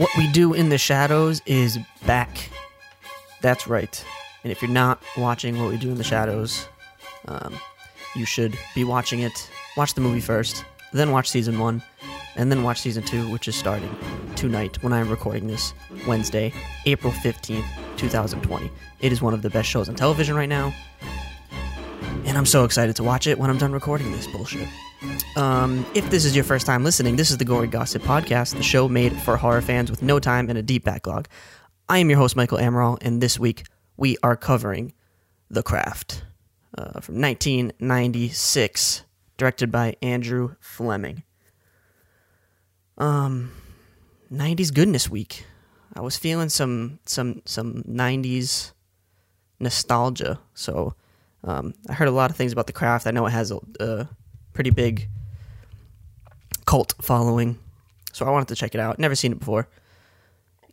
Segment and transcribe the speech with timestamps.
[0.00, 2.48] What we do in the shadows is back.
[3.42, 4.02] That's right.
[4.42, 6.66] And if you're not watching what we do in the shadows,
[7.28, 7.54] um,
[8.16, 9.50] you should be watching it.
[9.76, 10.64] Watch the movie first,
[10.94, 11.82] then watch season one,
[12.34, 13.94] and then watch season two, which is starting
[14.36, 15.74] tonight when I am recording this
[16.06, 16.50] Wednesday,
[16.86, 17.66] April 15th,
[17.98, 18.70] 2020.
[19.00, 20.72] It is one of the best shows on television right now,
[22.24, 24.66] and I'm so excited to watch it when I'm done recording this bullshit.
[25.36, 28.62] Um, if this is your first time listening, this is the Gory Gossip Podcast, the
[28.62, 31.28] show made for horror fans with no time and a deep backlog.
[31.88, 33.64] I am your host, Michael Amaral, and this week
[33.96, 34.92] we are covering
[35.50, 36.24] The Craft
[36.76, 39.04] uh, from 1996,
[39.36, 41.22] directed by Andrew Fleming.
[42.98, 43.52] Um,
[44.30, 45.46] 90s goodness week.
[45.94, 48.72] I was feeling some some some 90s
[49.58, 50.94] nostalgia, so
[51.42, 53.06] um, I heard a lot of things about The Craft.
[53.06, 54.08] I know it has a, a
[54.52, 55.08] pretty big
[56.66, 57.58] cult following,
[58.12, 58.98] so I wanted to check it out.
[58.98, 59.68] Never seen it before,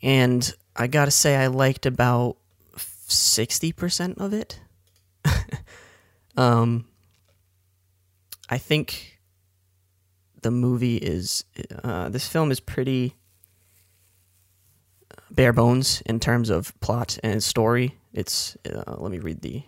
[0.01, 2.37] and I gotta say I liked about
[2.77, 4.59] sixty percent of it.
[6.37, 6.85] um,
[8.49, 9.19] I think
[10.41, 11.43] the movie is
[11.83, 13.15] uh, this film is pretty
[15.31, 17.95] bare bones in terms of plot and story.
[18.13, 19.63] It's uh, let me read the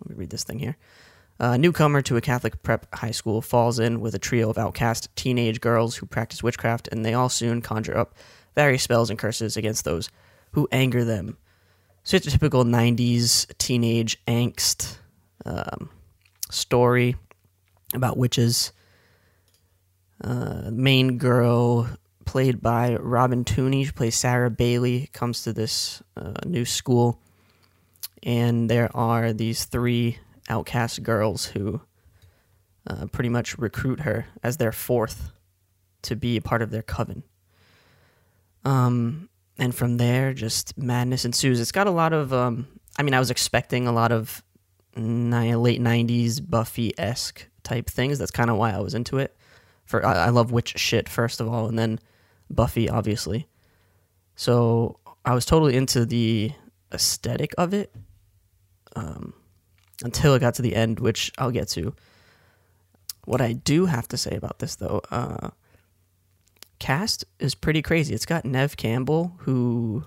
[0.00, 0.76] let me read this thing here.
[1.42, 5.08] A newcomer to a Catholic prep high school falls in with a trio of outcast
[5.16, 8.14] teenage girls who practice witchcraft, and they all soon conjure up
[8.54, 10.08] various spells and curses against those
[10.52, 11.36] who anger them.
[12.04, 14.98] So it's a typical 90s teenage angst
[15.44, 15.90] um,
[16.48, 17.16] story
[17.92, 18.70] about witches.
[20.22, 21.88] Uh, main girl,
[22.24, 27.18] played by Robin Tunney, she plays Sarah Bailey, comes to this uh, new school,
[28.22, 31.80] and there are these three outcast girls who
[32.86, 35.32] uh, pretty much recruit her as their fourth
[36.02, 37.22] to be a part of their coven.
[38.64, 41.60] Um, and from there, just madness ensues.
[41.60, 42.32] It's got a lot of.
[42.32, 42.66] Um,
[42.98, 44.42] I mean, I was expecting a lot of
[44.96, 48.18] ni- late '90s Buffy esque type things.
[48.18, 49.36] That's kind of why I was into it.
[49.84, 51.98] For I, I love witch shit first of all, and then
[52.50, 53.48] Buffy, obviously.
[54.36, 56.52] So I was totally into the
[56.92, 57.94] aesthetic of it.
[58.94, 59.34] Um,
[60.02, 61.94] until it got to the end, which I'll get to.
[63.24, 65.50] What I do have to say about this, though, uh,
[66.78, 68.14] cast is pretty crazy.
[68.14, 70.04] It's got Neve Campbell, who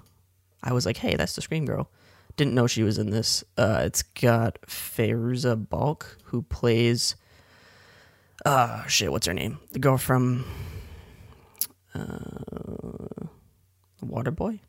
[0.62, 1.90] I was like, hey, that's the Scream Girl.
[2.36, 3.44] Didn't know she was in this.
[3.58, 7.16] Uh, it's got Fairuza Balk, who plays.
[8.46, 9.60] Uh, shit, what's her name?
[9.72, 10.44] The girl from.
[11.94, 13.28] Uh,
[14.04, 14.60] Waterboy?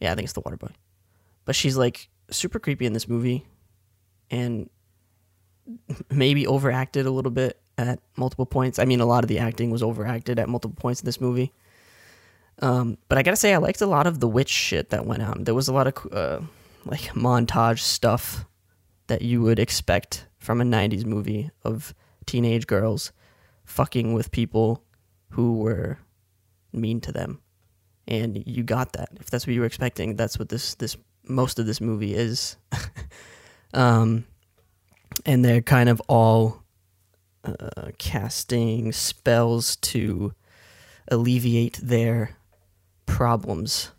[0.00, 0.72] Yeah, I think it's the Waterboy.
[1.46, 3.46] But she's like super creepy in this movie
[4.32, 4.68] and
[6.10, 8.78] maybe overacted a little bit at multiple points.
[8.78, 11.52] I mean, a lot of the acting was overacted at multiple points in this movie.
[12.60, 15.22] Um, but I gotta say, I liked a lot of the witch shit that went
[15.22, 15.44] on.
[15.44, 16.40] There was a lot of uh,
[16.84, 18.44] like montage stuff
[19.06, 21.94] that you would expect from a '90s movie of
[22.26, 23.12] teenage girls
[23.64, 24.82] fucking with people
[25.30, 25.98] who were
[26.72, 27.40] mean to them,
[28.06, 29.08] and you got that.
[29.18, 32.56] If that's what you were expecting, that's what this this most of this movie is.
[33.74, 34.24] um,
[35.24, 36.62] and they're kind of all
[37.44, 40.32] uh, casting spells to
[41.08, 42.36] alleviate their
[43.06, 43.90] problems.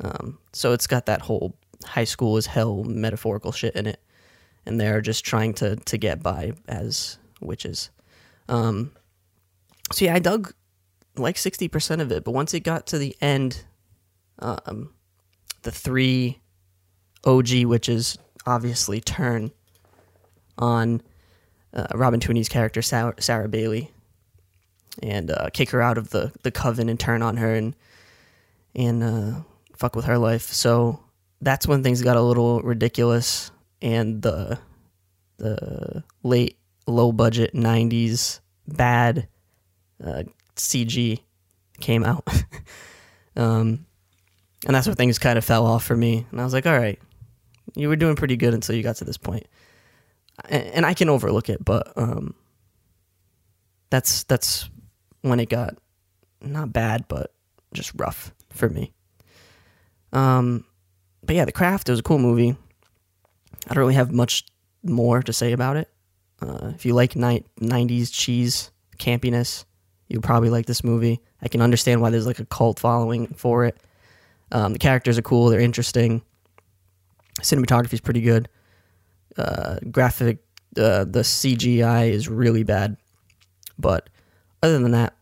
[0.00, 4.00] Um, so it's got that whole high school is hell metaphorical shit in it,
[4.66, 7.90] and they're just trying to to get by as witches.
[8.48, 8.92] Um,
[9.92, 10.52] so yeah, I dug
[11.16, 13.64] like sixty percent of it, but once it got to the end,
[14.38, 14.90] um,
[15.62, 16.40] the three
[17.24, 18.16] OG witches
[18.48, 19.50] obviously turn
[20.56, 21.02] on
[21.74, 23.92] uh, Robin Tunney's character Sarah, Sarah Bailey
[25.02, 27.76] and uh, kick her out of the, the coven and turn on her and
[28.74, 29.32] and uh,
[29.76, 30.52] fuck with her life.
[30.52, 31.00] So
[31.40, 34.58] that's when things got a little ridiculous and the
[35.38, 39.28] the late low budget '90s bad
[40.04, 40.24] uh,
[40.56, 41.20] CG
[41.80, 42.26] came out.
[43.36, 43.86] um,
[44.66, 46.26] and that's where things kind of fell off for me.
[46.30, 47.00] And I was like, all right,
[47.74, 49.46] you were doing pretty good until you got to this point.
[50.48, 52.34] And, and I can overlook it, but um,
[53.90, 54.68] that's that's
[55.22, 55.76] when it got
[56.40, 57.32] not bad, but
[57.72, 58.92] just rough for me.
[60.12, 60.64] Um,
[61.24, 62.56] but yeah, The Craft it was a cool movie.
[63.68, 64.46] I don't really have much
[64.82, 65.90] more to say about it.
[66.40, 69.64] Uh, if you like ni- 90s cheese campiness,
[70.08, 71.20] you'll probably like this movie.
[71.42, 73.76] I can understand why there's like a cult following for it.
[74.52, 75.48] Um, the characters are cool.
[75.48, 76.22] They're interesting.
[77.40, 78.48] Cinematography is pretty good.
[79.36, 80.38] Uh, graphic,
[80.76, 82.96] uh, the CGI is really bad,
[83.78, 84.10] but
[84.62, 85.14] other than that,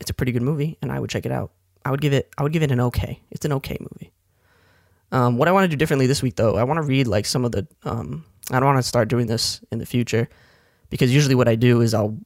[0.00, 1.52] it's a pretty good movie, and I would check it out.
[1.84, 3.20] I would give it I would give it an okay.
[3.30, 4.12] It's an okay movie.
[5.12, 7.26] Um, what I want to do differently this week, though, I want to read like
[7.26, 7.66] some of the.
[7.84, 10.28] Um, I don't want to start doing this in the future
[10.90, 12.18] because usually what I do is I'll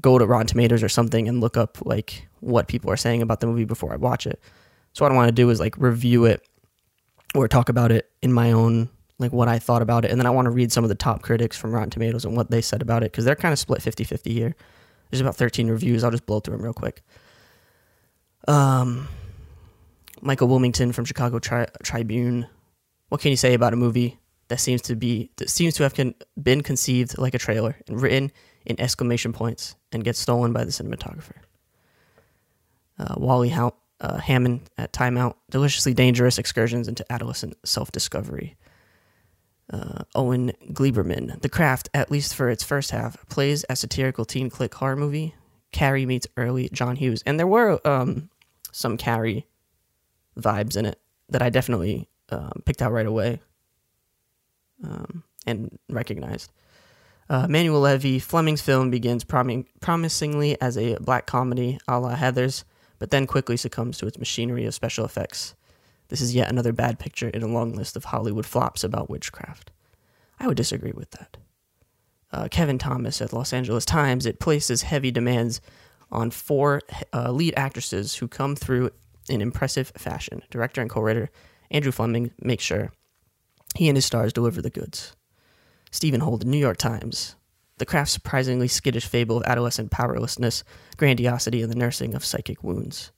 [0.00, 3.40] go to Rotten Tomatoes or something and look up like what people are saying about
[3.40, 4.40] the movie before I watch it.
[4.92, 6.46] So what I want to do is like review it
[7.34, 8.88] or talk about it in my own
[9.18, 10.94] like what I thought about it and then I want to read some of the
[10.96, 13.58] top critics from Rotten Tomatoes and what they said about it cuz they're kind of
[13.58, 14.54] split 50-50 here.
[15.10, 16.02] There's about 13 reviews.
[16.02, 17.02] I'll just blow through them real quick.
[18.48, 19.08] Um
[20.20, 22.46] Michael Wilmington from Chicago Tri- Tribune.
[23.08, 25.94] What can you say about a movie that seems to be that seems to have
[25.94, 28.32] con- been conceived like a trailer and written
[28.64, 31.36] in exclamation points and gets stolen by the cinematographer?
[32.98, 35.34] Uh, Wally ha- uh, Hammond at Timeout.
[35.50, 38.56] Deliciously dangerous excursions into adolescent self-discovery.
[39.72, 41.40] Uh, Owen Gleiberman.
[41.40, 45.34] The Craft, at least for its first half, plays a satirical teen clique horror movie.
[45.72, 48.28] Carrie meets early John Hughes, and there were um,
[48.72, 49.46] some Carrie
[50.38, 51.00] vibes in it
[51.30, 53.40] that I definitely um, picked out right away
[54.84, 56.50] um, and recognized.
[57.28, 62.64] Uh, Manuel Levy, Fleming's film begins prom- promisingly as a black comedy a la Heathers,
[62.98, 65.54] but then quickly succumbs to its machinery of special effects.
[66.08, 69.70] This is yet another bad picture in a long list of Hollywood flops about witchcraft.
[70.38, 71.36] I would disagree with that.
[72.32, 75.60] Uh, Kevin Thomas at Los Angeles Times, it places heavy demands
[76.10, 76.80] on four
[77.12, 78.90] uh, lead actresses who come through
[79.28, 80.42] in impressive fashion.
[80.50, 81.30] Director and co-writer
[81.70, 82.92] Andrew Fleming makes sure
[83.74, 85.14] he and his stars deliver the goods.
[85.90, 87.36] Stephen Holden, New York Times.
[87.78, 90.62] The craft's surprisingly skittish fable of adolescent powerlessness,
[90.96, 93.10] grandiosity, and the nursing of psychic wounds.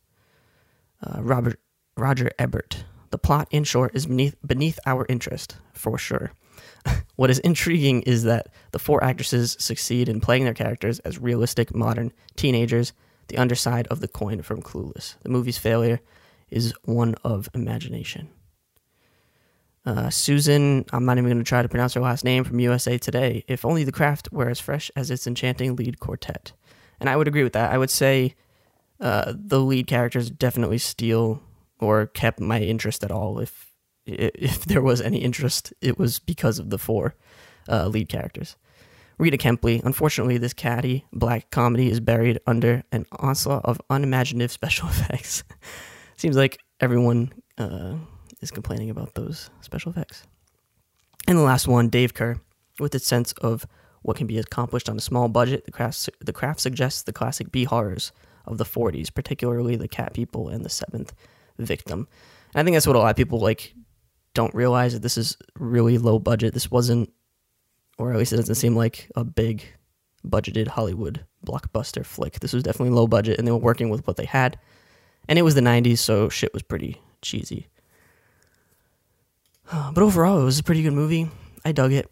[1.02, 1.60] Uh, Robert
[1.96, 2.84] Roger Ebert.
[3.10, 6.32] The plot, in short, is beneath, beneath our interest, for sure.
[7.16, 11.74] what is intriguing is that the four actresses succeed in playing their characters as realistic,
[11.74, 12.92] modern teenagers
[13.28, 15.16] the underside of the coin from Clueless.
[15.22, 16.00] The movie's failure
[16.48, 18.28] is one of imagination.
[19.86, 22.98] Uh, Susan, I'm not even going to try to pronounce her last name from USA
[22.98, 23.44] Today.
[23.46, 26.52] If only the craft were as fresh as its enchanting lead quartet.
[26.98, 27.72] And I would agree with that.
[27.72, 28.34] I would say
[29.00, 31.40] uh, the lead characters definitely steal
[31.78, 33.38] or kept my interest at all.
[33.38, 33.72] If
[34.06, 37.14] if there was any interest, it was because of the four
[37.68, 38.56] uh, lead characters.
[39.18, 39.82] Rita Kempley.
[39.82, 45.44] Unfortunately, this catty black comedy is buried under an onslaught of unimaginative special effects.
[46.16, 47.94] Seems like everyone uh,
[48.40, 50.24] is complaining about those special effects.
[51.28, 52.40] And the last one, Dave Kehr,
[52.78, 53.66] with its sense of
[54.02, 57.50] what can be accomplished on a small budget, the craft, the craft suggests the classic
[57.50, 58.12] B horrors
[58.44, 61.12] of the 40s, particularly the cat people and the seventh
[61.58, 62.06] victim.
[62.54, 63.74] And I think that's what a lot of people like
[64.34, 66.54] don't realize that this is really low budget.
[66.54, 67.10] This wasn't
[67.98, 69.64] or at least it doesn't seem like a big
[70.26, 72.40] budgeted Hollywood blockbuster flick.
[72.40, 74.58] This was definitely low budget, and they were working with what they had.
[75.28, 77.68] And it was the 90s, so shit was pretty cheesy.
[79.92, 81.30] But overall, it was a pretty good movie.
[81.64, 82.10] I dug it.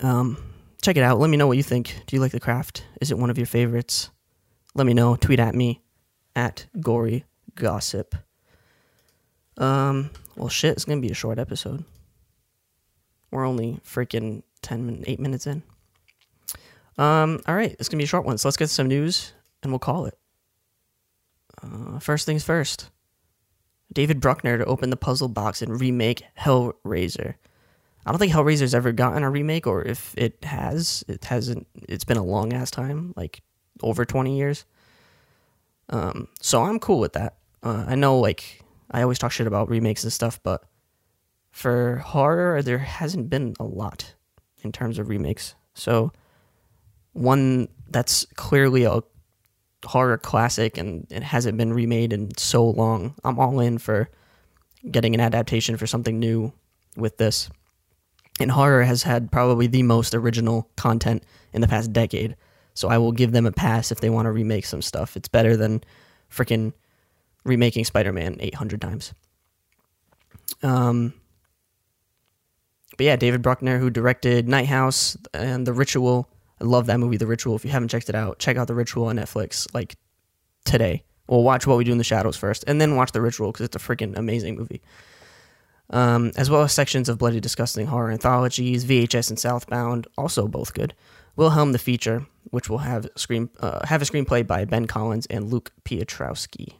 [0.00, 0.38] Um,
[0.82, 1.18] check it out.
[1.18, 1.96] Let me know what you think.
[2.06, 2.84] Do you like The Craft?
[3.00, 4.10] Is it one of your favorites?
[4.74, 5.16] Let me know.
[5.16, 5.82] Tweet at me
[6.34, 7.24] at Gory
[7.54, 8.14] Gossip.
[9.56, 11.84] Um, well, shit, it's gonna be a short episode.
[13.30, 15.62] We're only freaking 10, 8 minutes in.
[16.96, 18.38] Um, all right, it's to be a short one.
[18.38, 20.16] So let's get some news and we'll call it.
[21.62, 22.90] Uh, first things first
[23.92, 27.34] David Bruckner to open the puzzle box and remake Hellraiser.
[28.06, 31.66] I don't think Hellraiser's ever gotten a remake, or if it has, it hasn't.
[31.88, 33.42] It's been a long ass time, like
[33.82, 34.64] over 20 years.
[35.88, 37.36] Um, so I'm cool with that.
[37.62, 40.64] Uh, I know, like, I always talk shit about remakes and stuff, but
[41.50, 44.14] for horror, there hasn't been a lot
[44.62, 45.54] in terms of remakes.
[45.72, 46.12] So,
[47.12, 49.02] one that's clearly a
[49.84, 53.14] horror classic and it hasn't been remade in so long.
[53.24, 54.08] I'm all in for
[54.90, 56.52] getting an adaptation for something new
[56.96, 57.50] with this.
[58.40, 61.22] And horror has had probably the most original content
[61.52, 62.36] in the past decade.
[62.74, 65.16] So I will give them a pass if they want to remake some stuff.
[65.16, 65.84] It's better than
[66.30, 66.72] freaking
[67.44, 69.14] remaking Spider Man 800 times.
[70.62, 71.14] Um,
[72.96, 76.28] but yeah, David Bruckner, who directed Night House and The Ritual.
[76.64, 77.56] I love that movie, The Ritual.
[77.56, 79.96] If you haven't checked it out, check out The Ritual on Netflix like
[80.64, 81.04] today.
[81.26, 83.66] Well, watch What We Do in the Shadows first, and then watch The Ritual because
[83.66, 84.80] it's a freaking amazing movie.
[85.90, 90.72] Um, as well as sections of Bloody Disgusting horror anthologies, VHS and Southbound, also both
[90.72, 90.94] good.
[91.36, 95.52] Wilhelm the Feature, which will have screen uh, have a screenplay by Ben Collins and
[95.52, 96.76] Luke Piotrowski.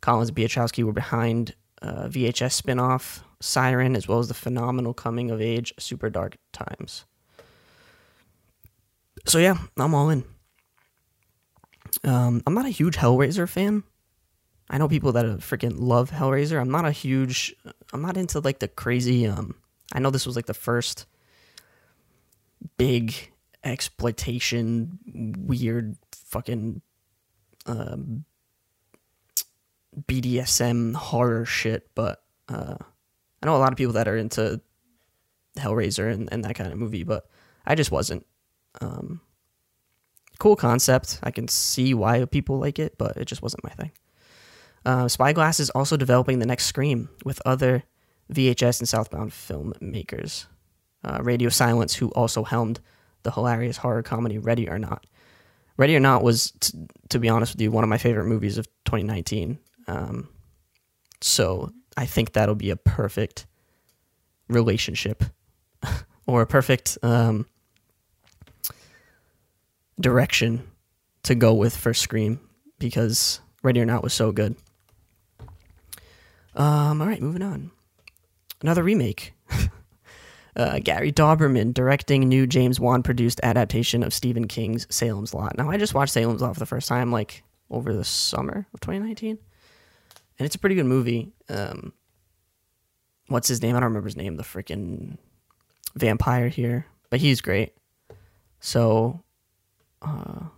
[0.00, 5.30] Collins and Piotrowski were behind uh, VHS spinoff Siren, as well as the phenomenal coming
[5.30, 7.04] of age Super Dark Times.
[9.26, 10.24] So yeah, I'm all in.
[12.04, 13.82] Um, I'm not a huge Hellraiser fan.
[14.70, 16.60] I know people that freaking love Hellraiser.
[16.60, 17.54] I'm not a huge.
[17.92, 19.26] I'm not into like the crazy.
[19.26, 19.54] Um,
[19.92, 21.06] I know this was like the first
[22.76, 23.14] big
[23.64, 24.98] exploitation,
[25.38, 26.82] weird fucking
[27.66, 28.24] um,
[30.06, 32.76] BDSM horror shit, but uh,
[33.42, 34.60] I know a lot of people that are into
[35.56, 37.26] Hellraiser and, and that kind of movie, but
[37.66, 38.26] I just wasn't.
[38.80, 39.20] Um,
[40.38, 41.18] cool concept.
[41.22, 43.92] I can see why people like it, but it just wasn't my thing.
[44.84, 47.82] Uh, Spyglass is also developing the next Scream with other
[48.32, 50.46] VHS and Southbound filmmakers.
[51.04, 52.80] Uh, Radio Silence, who also helmed
[53.22, 55.06] the hilarious horror comedy Ready or Not.
[55.76, 58.58] Ready or Not was, t- to be honest with you, one of my favorite movies
[58.58, 59.58] of 2019.
[59.86, 60.28] Um,
[61.20, 63.46] so I think that'll be a perfect
[64.48, 65.24] relationship
[66.26, 67.46] or a perfect um,
[70.00, 70.66] direction
[71.24, 72.40] to go with for Scream
[72.78, 74.56] because Ready or Not was so good.
[76.54, 77.70] Um, all right, moving on.
[78.60, 79.32] Another remake.
[80.56, 85.56] uh, Gary Dauberman directing new James Wan produced adaptation of Stephen King's Salem's Lot.
[85.56, 88.80] Now, I just watched Salem's Lot for the first time like over the summer of
[88.80, 89.38] 2019,
[90.38, 91.32] and it's a pretty good movie.
[91.48, 91.92] Um,
[93.28, 93.76] what's his name?
[93.76, 94.36] I don't remember his name.
[94.36, 95.18] The freaking
[95.94, 97.74] vampire here, but he's great.
[98.60, 99.22] So,
[100.02, 100.48] uh,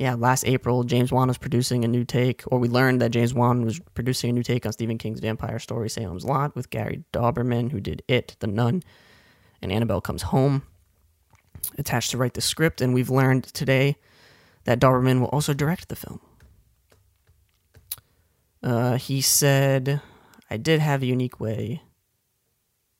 [0.00, 3.34] yeah, last April, James Wan was producing a new take, or we learned that James
[3.34, 7.04] Wan was producing a new take on Stephen King's vampire story, Salem's Lot, with Gary
[7.12, 8.82] Dauberman, who did It, The Nun,
[9.60, 10.62] and Annabelle Comes Home,
[11.76, 12.80] attached to write the script.
[12.80, 13.96] And we've learned today
[14.64, 16.20] that Dauberman will also direct the film.
[18.62, 20.00] Uh, he said,
[20.50, 21.82] I did have a unique way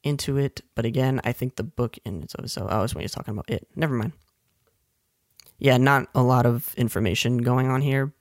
[0.02, 2.26] into it, but again, I think the book in.
[2.28, 3.66] So, I was when he's talking about it.
[3.76, 4.12] Never mind
[5.61, 8.12] yeah, not a lot of information going on here,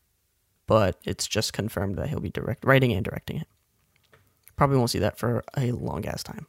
[0.67, 3.47] but it's just confirmed that he'll be direct writing and directing it.
[4.57, 6.45] Probably won't see that for a long ass time.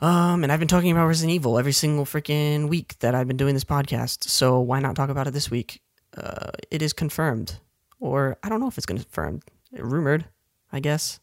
[0.00, 3.36] Um, and I've been talking about Resident Evil every single freaking week that I've been
[3.36, 4.24] doing this podcast.
[4.24, 5.80] So why not talk about it this week?
[6.16, 7.60] Uh, it is confirmed,
[8.00, 9.44] or I don't know if it's confirmed.
[9.72, 10.26] Rumored,
[10.72, 11.20] I guess.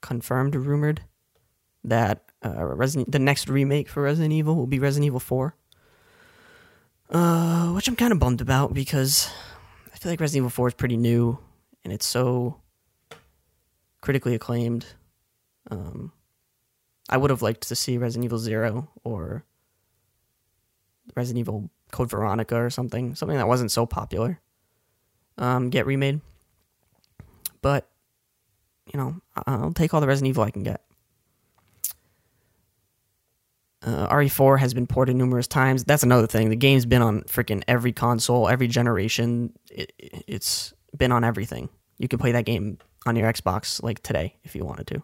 [0.00, 1.02] Confirmed, rumored
[1.84, 5.54] that uh, Resident the next remake for Resident Evil will be Resident Evil Four
[7.10, 9.28] uh, which I'm kind of bummed about because
[9.92, 11.38] I feel like Resident Evil 4 is pretty new
[11.84, 12.60] and it's so
[14.00, 14.86] critically acclaimed.
[15.70, 16.12] Um,
[17.08, 19.44] I would have liked to see Resident Evil Zero or
[21.16, 24.40] Resident Evil Code Veronica or something, something that wasn't so popular,
[25.36, 26.20] um, get remade.
[27.62, 27.88] But
[28.92, 29.16] you know,
[29.46, 30.82] I'll take all the Resident Evil I can get.
[33.82, 35.84] Uh, RE4 has been ported numerous times.
[35.84, 36.50] That's another thing.
[36.50, 39.54] The game's been on freaking every console, every generation.
[39.70, 41.70] It, it's been on everything.
[41.98, 45.02] You can play that game on your Xbox like today if you wanted to.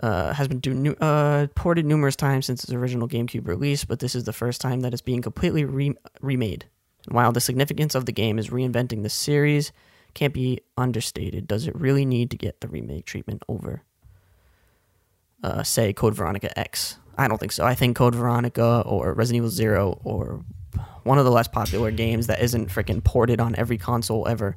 [0.00, 4.14] Uh, has been do, uh, ported numerous times since its original GameCube release, but this
[4.14, 6.66] is the first time that it's being completely re- remade.
[7.06, 9.72] And while the significance of the game is reinventing the series,
[10.14, 11.46] can't be understated.
[11.46, 13.82] Does it really need to get the remake treatment over,
[15.42, 16.98] uh, say, Code Veronica X?
[17.16, 17.64] I don't think so.
[17.64, 20.44] I think Code Veronica or Resident Evil Zero or
[21.02, 24.56] one of the less popular games that isn't freaking ported on every console ever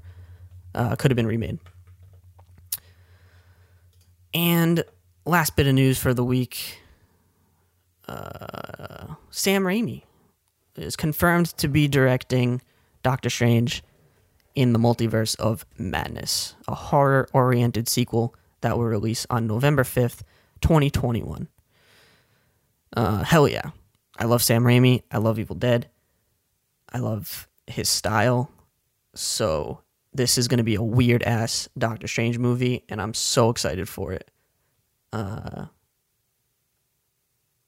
[0.75, 1.60] uh, could have been remade.
[4.34, 4.84] And
[5.25, 6.81] last bit of news for the week
[8.08, 10.03] uh, Sam Raimi
[10.75, 12.62] is confirmed to be directing
[13.03, 13.84] Doctor Strange
[14.55, 20.22] in the Multiverse of Madness, a horror oriented sequel that will release on November 5th,
[20.62, 21.48] 2021.
[22.96, 23.72] Uh, hell yeah.
[24.17, 25.03] I love Sam Raimi.
[25.12, 25.89] I love Evil Dead.
[26.91, 28.51] I love his style.
[29.15, 29.81] So
[30.13, 33.88] this is going to be a weird ass Doctor Strange movie, and I'm so excited
[33.88, 34.29] for it.
[35.13, 35.65] Uh,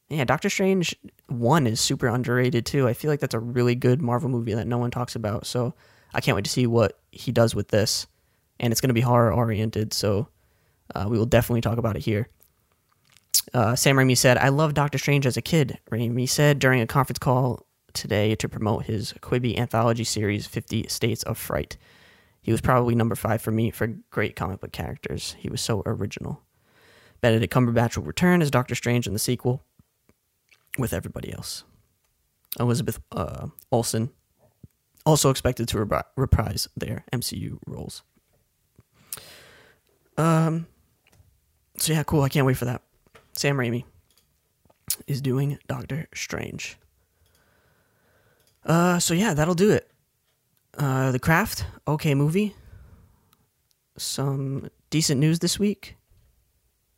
[0.09, 0.95] yeah, Doctor Strange
[1.27, 2.87] 1 is super underrated too.
[2.87, 5.45] I feel like that's a really good Marvel movie that no one talks about.
[5.45, 5.73] So
[6.13, 8.07] I can't wait to see what he does with this.
[8.59, 9.93] And it's going to be horror oriented.
[9.93, 10.27] So
[10.93, 12.29] uh, we will definitely talk about it here.
[13.53, 16.87] Uh, Sam Raimi said, I loved Doctor Strange as a kid, Raimi said during a
[16.87, 21.77] conference call today to promote his Quibi anthology series, 50 States of Fright.
[22.41, 25.35] He was probably number five for me for great comic book characters.
[25.39, 26.41] He was so original.
[27.21, 29.63] Benedict Cumberbatch will return as Doctor Strange in the sequel
[30.77, 31.63] with everybody else.
[32.59, 34.09] Elizabeth uh, Olsen
[35.05, 38.03] also expected to reprise their MCU roles.
[40.17, 40.67] Um.
[41.77, 42.21] So yeah, cool.
[42.21, 42.81] I can't wait for that.
[43.33, 43.83] Sam Raimi
[45.07, 46.77] is doing Doctor Strange.
[48.65, 49.89] Uh, so yeah, that'll do it.
[50.77, 52.55] Uh, the Craft, okay movie.
[53.97, 55.95] Some decent news this week,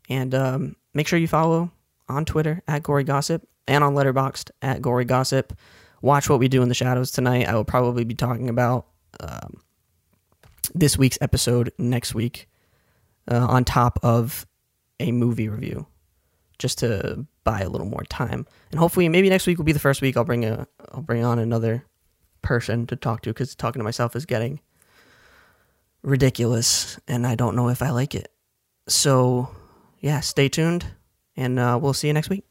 [0.08, 1.72] and um, make sure you follow
[2.08, 5.54] on Twitter at Gory Gossip and on Letterboxd at Gory Gossip.
[6.02, 7.48] Watch what we do in the shadows tonight.
[7.48, 8.88] I will probably be talking about
[9.20, 9.62] um,
[10.74, 12.48] this week's episode next week,
[13.30, 14.46] uh, on top of
[15.00, 15.88] a movie review,
[16.60, 18.46] just to buy a little more time.
[18.72, 21.24] And hopefully, maybe next week will be the first week I'll bring a I'll bring
[21.24, 21.86] on another
[22.42, 24.60] person to talk to because talking to myself is getting
[26.04, 28.32] ridiculous, and I don't know if I like it.
[28.88, 29.50] So,
[30.00, 30.86] yeah, stay tuned,
[31.36, 32.46] and uh, we'll see you next week.